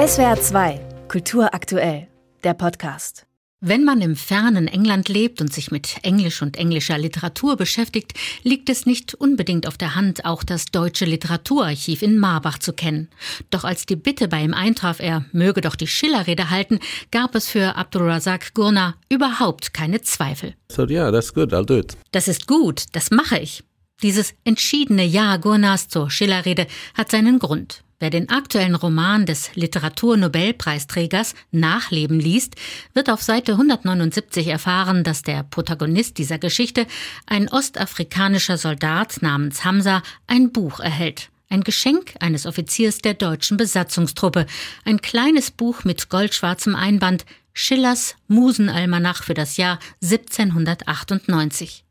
SWR 0.00 0.40
2, 0.40 0.80
Kultur 1.08 1.52
aktuell, 1.52 2.08
der 2.42 2.54
Podcast. 2.54 3.26
Wenn 3.60 3.84
man 3.84 4.00
im 4.00 4.16
fernen 4.16 4.66
England 4.66 5.10
lebt 5.10 5.42
und 5.42 5.52
sich 5.52 5.70
mit 5.70 5.96
Englisch 6.02 6.40
und 6.40 6.56
englischer 6.56 6.96
Literatur 6.96 7.58
beschäftigt, 7.58 8.14
liegt 8.42 8.70
es 8.70 8.86
nicht 8.86 9.14
unbedingt 9.14 9.66
auf 9.66 9.76
der 9.76 9.96
Hand, 9.96 10.24
auch 10.24 10.42
das 10.42 10.64
deutsche 10.64 11.04
Literaturarchiv 11.04 12.00
in 12.00 12.18
Marbach 12.18 12.58
zu 12.58 12.72
kennen. 12.72 13.10
Doch 13.50 13.64
als 13.64 13.84
die 13.84 13.96
Bitte 13.96 14.28
bei 14.28 14.42
ihm 14.42 14.54
eintraf, 14.54 15.00
er 15.00 15.26
möge 15.32 15.60
doch 15.60 15.76
die 15.76 15.86
Schillerrede 15.86 16.48
halten, 16.48 16.78
gab 17.10 17.34
es 17.34 17.50
für 17.50 17.76
Abdulrazak 17.76 18.54
Gurna 18.54 18.94
überhaupt 19.10 19.74
keine 19.74 20.00
Zweifel. 20.00 20.54
So 20.72 20.86
yeah, 20.86 21.12
that's 21.12 21.34
good, 21.34 21.52
I'll 21.52 21.66
do 21.66 21.76
it. 21.76 21.98
Das 22.12 22.26
ist 22.26 22.46
gut, 22.46 22.84
das 22.92 23.10
mache 23.10 23.38
ich. 23.38 23.64
Dieses 24.02 24.34
entschiedene 24.44 25.04
Ja 25.04 25.36
Gurnas 25.36 25.88
zur 25.88 26.10
Schillerrede 26.10 26.66
hat 26.94 27.10
seinen 27.10 27.38
Grund. 27.38 27.82
Wer 27.98 28.08
den 28.08 28.30
aktuellen 28.30 28.76
Roman 28.76 29.26
des 29.26 29.54
Literaturnobelpreisträgers 29.56 31.34
Nachleben 31.50 32.18
liest, 32.18 32.54
wird 32.94 33.10
auf 33.10 33.22
Seite 33.22 33.52
179 33.52 34.46
erfahren, 34.46 35.04
dass 35.04 35.20
der 35.20 35.42
Protagonist 35.42 36.16
dieser 36.16 36.38
Geschichte, 36.38 36.86
ein 37.26 37.50
ostafrikanischer 37.50 38.56
Soldat 38.56 39.20
namens 39.20 39.66
Hamza, 39.66 40.02
ein 40.26 40.50
Buch 40.50 40.80
erhält. 40.80 41.28
Ein 41.50 41.62
Geschenk 41.62 42.14
eines 42.20 42.46
Offiziers 42.46 42.98
der 42.98 43.12
deutschen 43.12 43.58
Besatzungstruppe. 43.58 44.46
Ein 44.86 45.02
kleines 45.02 45.50
Buch 45.50 45.84
mit 45.84 46.08
goldschwarzem 46.08 46.74
Einband, 46.74 47.26
Schillers 47.52 48.14
Musenalmanach 48.28 49.24
für 49.24 49.34
das 49.34 49.58
Jahr 49.58 49.78
1798. 50.02 51.84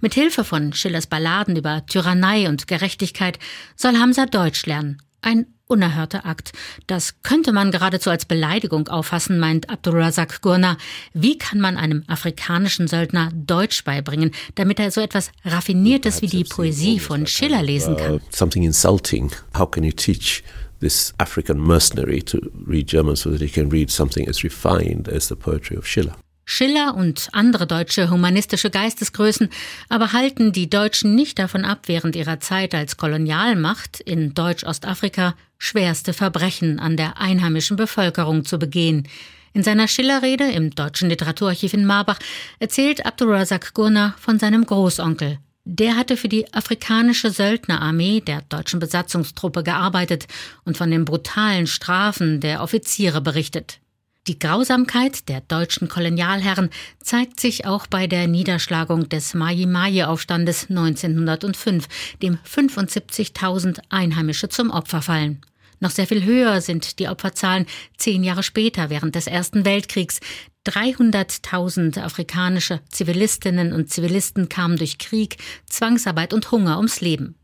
Mit 0.00 0.14
Hilfe 0.14 0.44
von 0.44 0.72
Schillers 0.72 1.06
Balladen 1.06 1.56
über 1.56 1.84
Tyrannei 1.86 2.48
und 2.48 2.66
Gerechtigkeit 2.66 3.38
soll 3.76 3.96
Hamza 3.96 4.26
Deutsch 4.26 4.66
lernen 4.66 5.00
ein 5.22 5.46
unerhörter 5.66 6.26
Akt. 6.26 6.52
Das 6.86 7.22
könnte 7.22 7.52
man 7.52 7.70
geradezu 7.70 8.10
als 8.10 8.26
Beleidigung 8.26 8.88
auffassen, 8.88 9.38
meint 9.38 9.70
Abdulrazak 9.70 10.42
Gurna. 10.42 10.76
Wie 11.14 11.38
kann 11.38 11.60
man 11.60 11.78
einem 11.78 12.04
afrikanischen 12.08 12.88
Söldner 12.88 13.30
Deutsch 13.32 13.84
beibringen, 13.84 14.32
damit 14.56 14.78
er 14.78 14.90
so 14.90 15.00
etwas 15.00 15.30
Raffiniertes 15.44 16.20
wie 16.20 16.26
die 16.26 16.44
Poesie 16.44 16.98
von 16.98 17.26
Schiller 17.26 17.62
lesen 17.62 17.96
kann? 17.96 18.20
Something 18.30 18.64
insulting. 18.64 19.30
How 19.56 19.70
can 19.70 19.84
you 19.84 19.92
teach 19.92 20.42
this 20.80 21.14
African 21.16 21.58
mercenary 21.58 22.22
to 22.22 22.38
read 22.66 22.88
German 22.88 23.16
so 23.16 23.30
that 23.30 23.40
he 23.40 23.48
can 23.48 23.70
read 23.70 23.90
something 23.90 24.28
as 24.28 24.44
refined 24.44 25.08
as 25.08 25.28
the 25.28 25.36
poetry 25.36 25.78
of 25.78 25.86
Schiller? 25.86 26.16
Schiller 26.52 26.94
und 26.94 27.30
andere 27.32 27.66
deutsche 27.66 28.10
humanistische 28.10 28.68
Geistesgrößen 28.68 29.48
aber 29.88 30.12
halten 30.12 30.52
die 30.52 30.68
Deutschen 30.68 31.14
nicht 31.14 31.38
davon 31.38 31.64
ab, 31.64 31.84
während 31.86 32.14
ihrer 32.14 32.40
Zeit 32.40 32.74
als 32.74 32.98
Kolonialmacht 32.98 34.00
in 34.00 34.34
Deutsch-Ostafrika 34.34 35.34
schwerste 35.56 36.12
Verbrechen 36.12 36.78
an 36.78 36.98
der 36.98 37.18
einheimischen 37.18 37.78
Bevölkerung 37.78 38.44
zu 38.44 38.58
begehen. 38.58 39.08
In 39.54 39.62
seiner 39.62 39.88
Schillerrede 39.88 40.44
im 40.50 40.74
Deutschen 40.74 41.08
Literaturarchiv 41.08 41.72
in 41.72 41.86
Marbach 41.86 42.18
erzählt 42.58 43.06
Abdulrazak 43.06 43.72
Gurna 43.72 44.14
von 44.18 44.38
seinem 44.38 44.66
Großonkel. 44.66 45.38
Der 45.64 45.96
hatte 45.96 46.18
für 46.18 46.28
die 46.28 46.52
afrikanische 46.52 47.30
Söldnerarmee 47.30 48.20
der 48.20 48.42
deutschen 48.42 48.78
Besatzungstruppe 48.78 49.62
gearbeitet 49.62 50.26
und 50.66 50.76
von 50.76 50.90
den 50.90 51.06
brutalen 51.06 51.66
Strafen 51.66 52.40
der 52.40 52.62
Offiziere 52.62 53.22
berichtet. 53.22 53.78
Die 54.28 54.38
Grausamkeit 54.38 55.28
der 55.28 55.40
deutschen 55.40 55.88
Kolonialherren 55.88 56.70
zeigt 57.02 57.40
sich 57.40 57.66
auch 57.66 57.88
bei 57.88 58.06
der 58.06 58.28
Niederschlagung 58.28 59.08
des 59.08 59.34
Mai-Mai-Aufstandes 59.34 60.70
1905, 60.70 61.88
dem 62.22 62.38
75.000 62.48 63.80
Einheimische 63.88 64.48
zum 64.48 64.70
Opfer 64.70 65.02
fallen. 65.02 65.40
Noch 65.80 65.90
sehr 65.90 66.06
viel 66.06 66.22
höher 66.22 66.60
sind 66.60 67.00
die 67.00 67.08
Opferzahlen 67.08 67.66
zehn 67.96 68.22
Jahre 68.22 68.44
später 68.44 68.90
während 68.90 69.16
des 69.16 69.26
Ersten 69.26 69.64
Weltkriegs. 69.64 70.20
300.000 70.68 72.00
afrikanische 72.00 72.78
Zivilistinnen 72.90 73.72
und 73.72 73.90
Zivilisten 73.90 74.48
kamen 74.48 74.76
durch 74.76 74.98
Krieg, 74.98 75.38
Zwangsarbeit 75.66 76.32
und 76.32 76.48
Hunger 76.52 76.76
ums 76.76 77.00
Leben. 77.00 77.34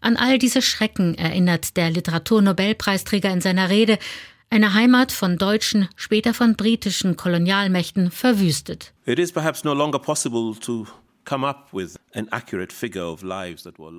An 0.00 0.16
all 0.16 0.38
diese 0.38 0.62
Schrecken 0.62 1.16
erinnert 1.16 1.76
der 1.76 1.90
Literaturnobelpreisträger 1.90 3.30
in 3.30 3.40
seiner 3.40 3.68
Rede, 3.68 3.98
eine 4.50 4.74
Heimat 4.74 5.12
von 5.12 5.38
deutschen, 5.38 5.88
später 5.94 6.34
von 6.34 6.56
britischen 6.56 7.16
Kolonialmächten 7.16 8.10
verwüstet. 8.10 8.92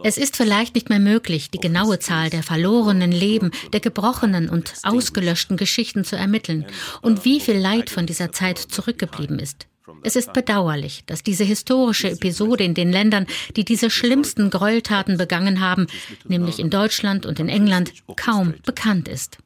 Es 0.03 0.17
ist 0.17 0.35
vielleicht 0.35 0.75
nicht 0.75 0.89
mehr 0.89 0.99
möglich, 0.99 1.49
die 1.51 1.59
genaue 1.59 1.99
Zahl 1.99 2.29
der 2.29 2.43
verlorenen 2.43 3.11
Leben, 3.11 3.51
der 3.71 3.79
gebrochenen 3.79 4.49
und 4.49 4.73
ausgelöschten 4.83 5.55
Geschichten 5.55 6.03
zu 6.03 6.17
ermitteln 6.17 6.65
und 7.01 7.23
wie 7.23 7.39
viel 7.39 7.57
Leid 7.57 7.89
von 7.89 8.05
dieser 8.05 8.33
Zeit 8.33 8.57
zurückgeblieben 8.57 9.39
ist. 9.39 9.67
Es 10.03 10.15
ist 10.15 10.33
bedauerlich, 10.33 11.03
dass 11.05 11.23
diese 11.23 11.43
historische 11.43 12.11
Episode 12.11 12.63
in 12.63 12.73
den 12.73 12.91
Ländern, 12.91 13.27
die 13.55 13.65
diese 13.65 13.89
schlimmsten 13.89 14.49
Gräueltaten 14.49 15.17
begangen 15.17 15.59
haben, 15.59 15.87
nämlich 16.27 16.59
in 16.59 16.69
Deutschland 16.69 17.25
und 17.25 17.39
in 17.39 17.49
England, 17.49 17.93
kaum 18.15 18.53
bekannt 18.65 19.07
ist. 19.07 19.37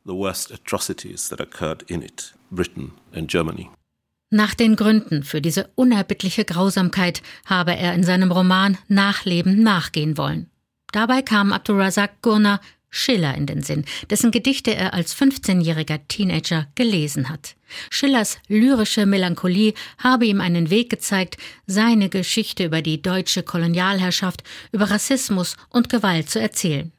Nach 4.32 4.54
den 4.56 4.76
Gründen 4.76 5.24
für 5.24 5.40
diese 5.42 5.70
unerbittliche 5.76 6.46
Grausamkeit 6.46 7.22
habe 7.46 7.76
er 7.76 7.94
in 7.94 8.04
seinem 8.04 8.32
Roman 8.32 8.78
Nachleben 8.88 9.62
nachgehen 9.62 10.18
wollen. 10.18 10.50
Dabei 10.92 11.22
kam 11.22 11.52
Abdulrazak 11.52 12.22
Gurna 12.22 12.60
Schiller 12.96 13.36
in 13.36 13.46
den 13.46 13.62
Sinn, 13.62 13.84
dessen 14.10 14.32
Gedichte 14.32 14.74
er 14.74 14.94
als 14.94 15.16
15-jähriger 15.16 16.00
Teenager 16.08 16.68
gelesen 16.76 17.30
hat. 17.30 17.56
Schillers 17.90 18.38
lyrische 18.48 19.06
Melancholie 19.06 19.74
habe 19.98 20.26
ihm 20.26 20.40
einen 20.40 20.70
Weg 20.70 20.90
gezeigt, 20.90 21.38
seine 21.68 22.08
Geschichte 22.08 22.64
über 22.64 22.82
die 22.82 23.02
deutsche 23.02 23.44
Kolonialherrschaft, 23.44 24.44
über 24.72 24.90
Rassismus 24.90 25.58
und 25.70 25.90
Gewalt 25.90 26.30
zu 26.30 26.40
erzählen. 26.40 26.94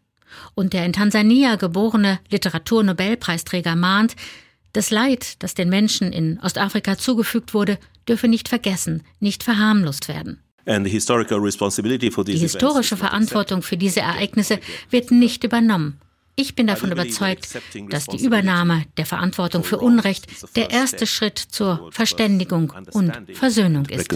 Und 0.54 0.74
der 0.74 0.84
in 0.84 0.92
Tansania 0.92 1.56
geborene 1.56 2.20
Literaturnobelpreisträger 2.28 3.74
mahnt, 3.74 4.16
das 4.74 4.90
Leid, 4.90 5.42
das 5.42 5.54
den 5.54 5.70
Menschen 5.70 6.12
in 6.12 6.38
Ostafrika 6.40 6.98
zugefügt 6.98 7.54
wurde, 7.54 7.78
dürfe 8.06 8.28
nicht 8.28 8.50
vergessen, 8.50 9.02
nicht 9.18 9.42
verharmlost 9.42 10.08
werden. 10.08 10.42
Die 10.66 12.38
historische 12.38 12.96
Verantwortung 12.96 13.62
für 13.62 13.76
diese 13.76 14.00
Ereignisse 14.00 14.58
wird 14.90 15.10
nicht 15.10 15.44
übernommen. 15.44 16.00
Ich 16.38 16.54
bin 16.54 16.66
davon 16.66 16.92
überzeugt, 16.92 17.48
dass 17.88 18.06
die 18.06 18.22
Übernahme 18.22 18.84
der 18.98 19.06
Verantwortung 19.06 19.64
für 19.64 19.78
Unrecht 19.78 20.26
der 20.54 20.70
erste 20.70 21.06
Schritt 21.06 21.38
zur 21.38 21.88
Verständigung 21.92 22.72
und 22.92 23.12
Versöhnung 23.32 23.86
ist. 23.86 24.12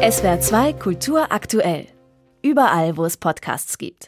SWR 0.00 0.40
2 0.40 0.72
Kultur 0.74 1.30
aktuell. 1.30 1.86
Überall, 2.42 2.96
wo 2.96 3.04
es 3.04 3.18
Podcasts 3.18 3.76
gibt. 3.76 3.98